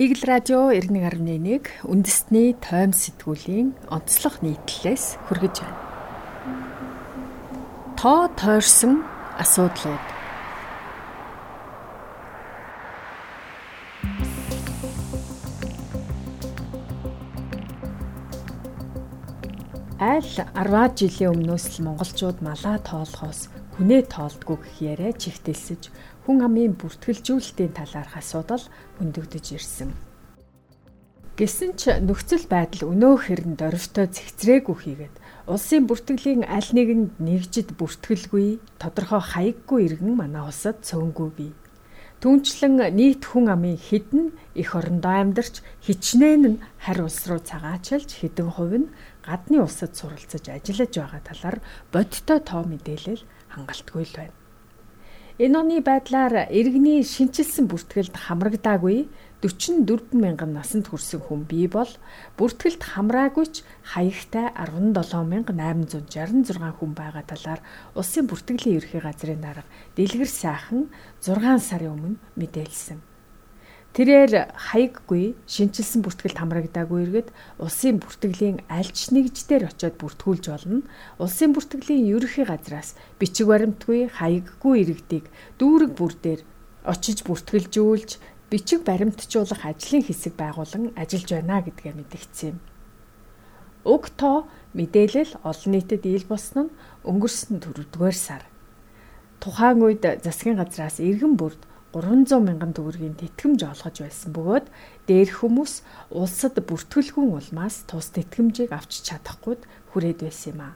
[0.00, 5.76] Игэл радио 91.1 үндэсний тойм сэтгүүлийн онцлог нийтлэлээс хүргэж байна.
[8.00, 9.04] Тоо тойрсон
[9.36, 10.04] асуудлууд
[20.00, 20.24] Айл
[20.56, 23.52] 10 жилийн өмнөөс л монголчууд малаа тоолохоос
[23.82, 25.90] хүнээ тоолдгүй гэх яриа чихтэлсэж
[26.22, 28.62] хүн амын бүртгэлжүүлэлтийн талаарх асуудал
[29.02, 29.90] хөндөгдөж ирсэн.
[31.34, 35.14] Гэсэн ч нөхцөл байдал өнөө хэрэнд орвтой цэгцрээгүй хийгээд
[35.50, 41.52] улсын бүртгэлийн аль нэгэнд нэгжид бүртгэлгүй тодорхой хаяггүй иргэн манай улсад цөөнгүй бий.
[42.22, 48.46] Түүнчлэн нийт хүн амын хідэн их орондоо амьдарч хичнээн нь харь улс руу цагаачилж хідэн
[48.46, 48.92] хувь нь
[49.26, 51.58] гадны улсад суралцаж ажиллаж байгаа талаар
[51.94, 53.22] бодиттой тоо мэдээлэл
[53.54, 54.34] хангалтгүй л байна.
[55.40, 59.08] Энэ оны байдлаар иргэний шинчилсэн бүртгэлд хамрагдаагүй
[59.42, 61.90] 44 мянган насанд хүрсэн хүн бий бол
[62.38, 67.58] бүртгэлд хамраагүй ч хаягтай 17866 хүн байгаа талаар
[67.98, 70.92] улсын бүртгэлийн ерхий газрын дарга дэлгэр сайхан
[71.24, 73.11] 6 сарын өмнө мэдээлсэн.
[73.92, 77.28] Тэрээр хаяггүй шинчилсэн бүртгэлд хамрагдаагүй иргэд
[77.60, 80.80] улсын бүртгэлийн альч нэгждэр очиод бүртгүүлж болно.
[81.20, 85.28] Улсын бүртгэлийн ерөнхий газраас бичиг баримтгүй хаяггүй иргэдийг
[85.60, 86.40] дүүрэг бүр дээр
[86.88, 88.10] очиж бүртгэлжүүлж
[88.48, 92.58] бичиг баримтжуулах ажлын хэсэг байгуулан ажиллаж байна гэдгээ мэдгдсэн юм.
[93.84, 98.48] Уг тоо мэдээлэл олон нийтэд ил болсон нь өнгөрсөн 4-р сар.
[99.36, 104.66] Тухайн үед засгийн газраас иргэн бүрд 300 мянган төгрөгийн тэтгэмж олгож байсан бөгөөд
[105.04, 105.74] дээр хүмүүс
[106.08, 109.60] улсад бүртгэлгүй улмаас тус тэтгэмжийг авч чадахгүй
[109.92, 110.70] хүрээд байсан юм а.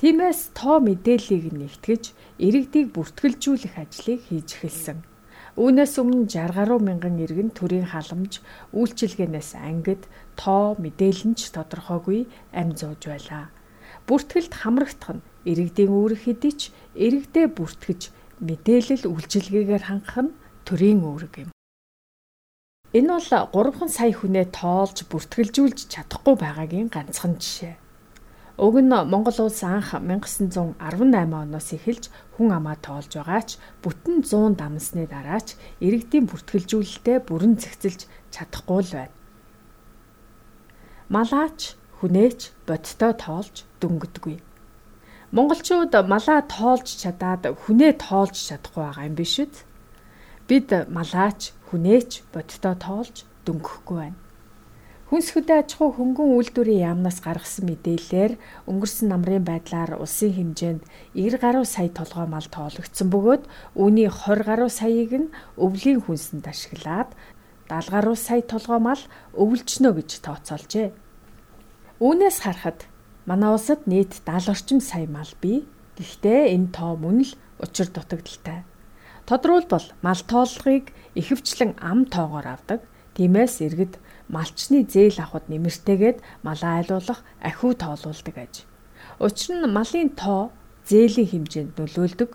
[0.00, 2.04] Тиймээс тоо мэдээллийг нэгтгэж
[2.40, 5.04] иргэдийг бүртгэлжүүлэх ажлыг хийж эхэлсэн.
[5.56, 8.44] Үүнээс өмнө 60 гаруй мянган иргэн төрийн халамж
[8.76, 10.04] үйлчилгээнээс ангид
[10.36, 13.48] тоо мэдээлэлч тодорхойгүй амь зууж байлаа.
[14.04, 16.62] Бүртгэлд хамрагдах нь иргэдийн үүрэг хэдий ч
[16.92, 18.00] иргэдээ бүртгэж
[18.40, 20.36] мэдээлэл үйлчилгээгээр хангах нь
[20.68, 21.50] төрийн үүрэг юм.
[22.96, 23.18] Энэ
[23.52, 27.76] бол 3 сая хүнээ тоолж бүртгэлжүүлж чадахгүй байгаагийн ганцхан жишээ.
[28.56, 30.80] Уг нь Монгол улс анх 1918
[31.12, 38.08] оноос эхэлж хүн амаа тоолж байгаа ч бүтэн 100 дамсны дараач иргэдийн бүртгэлжүүлэлтэд бүрэн зэгцэлж
[38.32, 39.16] чадахгүй л байна.
[41.12, 44.40] Малаач, хүнээч бодтой тоолж дөнгөдгүй.
[45.34, 49.50] Монголчууд малаа тоолж чадаад хүнээ тоолж чадахгүй байгаа юм биш үү?
[50.46, 54.18] Бид малаач, хүнээч бодтоо тоолж дөнгөхгүй байна.
[55.10, 58.32] Хүнс хөдөө аж ахуй хөнгөн үйлдвэрийн яамнаас гаргасан мэдээлэлээр
[58.70, 60.82] өнгөрсөн намрын байдлаар улсын хэмжээнд
[61.14, 63.42] 90 гаруй сая толгой мал тоологдсон бөгөөд
[63.78, 67.10] үүний 20 гаруй саяыг нь өвлийн хүнсэнд ашиглаад
[67.70, 69.02] 70 гаруй сая толгой мал
[69.34, 70.90] өвлжнө гэж тооцоолжээ.
[72.02, 72.86] Үүнээс харахад
[73.26, 75.66] Манай улсад нийт 70 орчим сая мал бий.
[75.98, 78.62] Гэхдээ энэ тоо мөн л учир дутагдaltaй.
[79.26, 82.80] Тодруулбал мал тооллогыг ихэвчлэн ам тоогоор авдаг.
[83.18, 83.98] Тиймээс иргэд
[84.30, 88.54] малчны зээл авахд нэмэртэйгээд малаа айлуулах ахиу тоолуулдаг аж.
[89.18, 90.54] Учир нь малын тоо
[90.86, 92.30] зээлийн хэмжээнд нөлөөлдөг.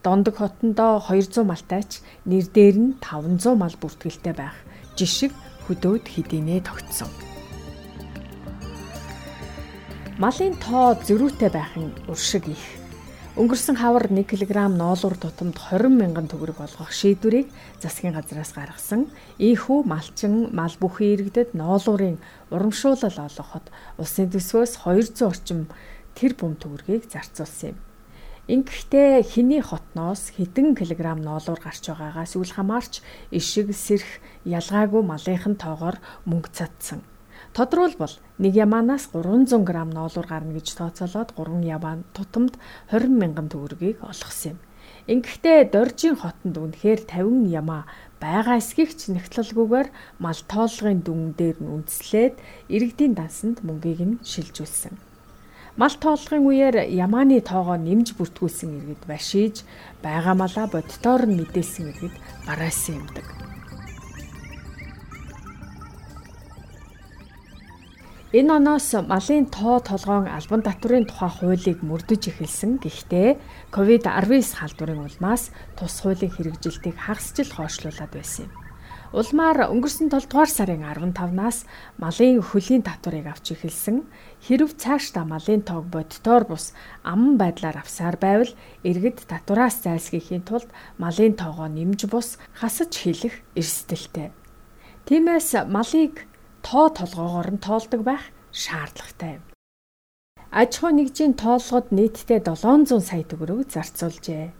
[0.00, 4.56] Дондог хотондоо 200 малтайч нэр дээр нь 500 мал бүртгэлтэй байх
[4.96, 5.36] жишг
[5.68, 7.31] хөдөөд хэдийнэ тогтсон.
[10.22, 12.62] Малын тоо зөрүүтэй байх нь уршиг их.
[13.34, 17.50] Өнгөрсөн хавар 1 кг ноолуур тутамд 20 мянган төгрөг олгох шийдвэрийг
[17.82, 19.10] засгийн газраас гаргасан.
[19.42, 22.22] Ийхүү малчин мал бүхий иргэдэд ноолуурын
[22.54, 23.66] урамшуулал олгоход
[23.98, 25.66] улсын төсвөөс 200 орчим
[26.14, 27.78] тэр бүм төгрөгийг зарцуулсан юм.
[28.46, 33.02] Ингэхдээ хиний хотноос хэдэн килограмм ноолуур гарч байгаагаас үл хамаарч
[33.34, 35.98] ишиг сэрх ялгаагүй малынхан тоогоор
[36.30, 37.02] мөнгө цадсан.
[37.52, 42.56] Тодруулбал нэг ямаанаас 300 г ноолуур гарна гэж тооцоолоод 3 ямаан тутамд
[42.88, 44.58] 20 мянган төгрөгийг олгосон юм.
[45.12, 47.84] Ингэхдээ Доржийн хотод үнэхээр 50 ямаа
[48.24, 49.88] байгаа эсхийгч нэгтлэлгүйгээр
[50.24, 52.34] мал тоолгын дүн дээр нь үндэслээд
[52.72, 54.96] иргэдийн дансанд мөнгийг нь шилжүүлсэн.
[55.76, 59.54] Мал тоолгын үеэр ямааны тоогоо нэмж бүртгүүлсэн иргэд башиж
[60.00, 62.16] байгаа малаа бодтоор нь мэдээлсэн иргэд
[62.48, 63.51] бараасан юмдаг.
[68.32, 72.80] Энэ оноос малын тоо толгоон албан татврын тухай хуулийг мөрдөж эхэлсэн.
[72.80, 73.36] Гэхдээ
[73.76, 78.52] COVID-19 халдварын улмаас тус хуулийн хэрэгжилтийг хагасжил хойшлуулад байсан юм.
[79.12, 81.68] Улмаар өнгөрсөн 7 дугаар сарын 15-наас
[82.00, 84.08] малын хөлийн татварыг авч эхэлсэн.
[84.40, 86.72] Хэрв цаашдаа малын тоог бодтоор бус
[87.04, 88.48] аман байдлаар авсаар байвал
[88.80, 94.32] иргэд татвараас зайлсхийхийн тулд малын тоогоо нэмж бус хасаж хэлэх эрсдэлтэй.
[95.04, 96.31] Тиймээс малыг
[96.66, 98.24] тоо толгоогоор нь тоолдог байх
[98.62, 99.44] шаардлагатай юм.
[100.60, 104.52] Аж ахуй нэгжийн тоолгод нийтдээ 700 сая төгрөг зарцуулжээ.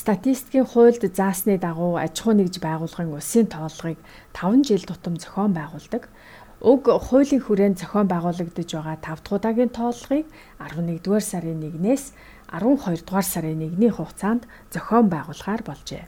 [0.00, 3.98] Статистикийн хуульд заасны дагуу аж ахуй нэгж байгууллагын улсын тоолгыг
[4.36, 6.02] 5 жил тутам зохион байгуулдаг.
[6.60, 10.26] Уг хуулийн хүрээнд зохион байгуулагдаж байгаа 5 дахь удаагийн тооллогыг
[10.62, 12.04] 11-р сарын 1-ээс
[12.54, 14.42] 12-р сарын 1-ний хугацаанд
[14.72, 16.04] зохион байгуулахаар болжээ.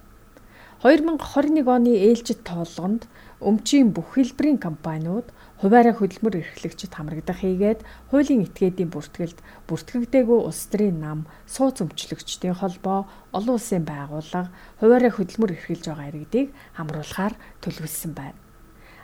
[0.83, 5.31] 2021 оны ээлжид тооллогонд өмчийн бүх хэлбэрийн компаниуд
[5.63, 7.81] хуваараа хөдөлмөр эрхлэгчид хамрагдах хийгээд
[8.11, 9.39] хуулийн этгээдийн бүртгэлд
[9.71, 13.07] бүртгэгдээгүй улс төрийн нам, сууц өмчлөгчдийн холбоо,
[13.37, 14.51] олон улсын байгууллага
[14.83, 18.39] хуваараа хөдөлмөр эрхэлж байгаа иргэдийг хамруулахаар төлөвлөсөн байна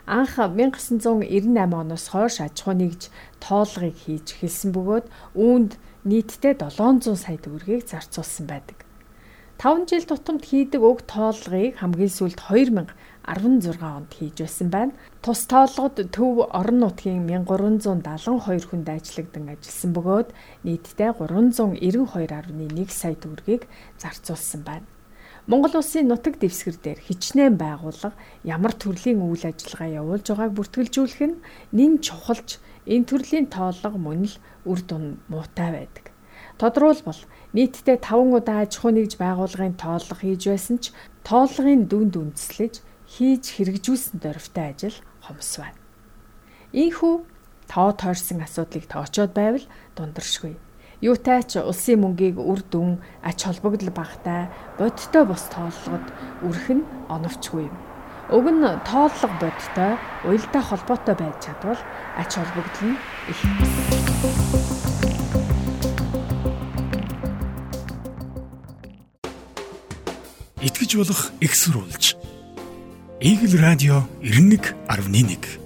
[0.05, 3.01] анх 1998 оноос хойш аж ахуй нэгж
[3.41, 5.71] тоолгыг хийж эхэлсэн бөгөөд үүнд
[6.05, 8.85] нийтдээ 700 сая төгрөгийг зарцуулсан байдаг.
[9.57, 12.39] 5 жил тутамд хийдэг уг тоолгыг хамгийн сүүлд
[13.25, 14.93] 2016 онд хийж байсан байна.
[15.21, 20.29] Тус тоолгод төв орон нутгийн 1372 хүнд ажиллагдан ажилласан бөгөөд
[20.65, 23.65] нийтдээ 392.1 сая төгрөгийг
[23.97, 24.85] зарцуулсан байна.
[25.49, 31.41] Монгол улсын нутаг дэвсгэр дээр хичнээн байгууллага ямар төрлийн үйл ажиллагаа явуулж байгааг бүртгэлжүүлэх нь
[31.77, 32.57] нэн чухалж
[32.89, 34.35] энэ төрлийн тооллого мөн л
[34.65, 36.05] үр дүн муутай байдаг.
[36.57, 37.21] Тодруулбал
[37.53, 40.89] нийтдээ 5 удаа аж ахуй нэгж байгууллагын тооллого хийж байсан ч
[41.21, 42.73] тооллогын дүнд үндэслэж
[43.09, 45.79] хийж хэрэгжүүлсэн дөрвтэй ажил хомс байна.
[46.73, 47.15] Ийхүү
[47.69, 49.65] тоо тойрсон асуудлыг тоочоод байвал
[49.95, 50.57] дундаршгүй.
[51.01, 54.49] Юутай ч улсын мөнгийг үр дүн ач холбогдол багтай
[54.79, 56.05] бодтой бос тооллогод
[56.41, 57.75] үрэх нь оновчгүй юм.
[58.31, 59.91] Уг нь тооллого бодтой
[60.25, 61.81] уялдаа холбоотой байж чадвал
[62.17, 62.97] ач холбогдол нь
[63.29, 63.39] их.
[70.65, 72.24] Итгэж болох экссурулж.
[73.21, 75.64] Игэл радио 91.1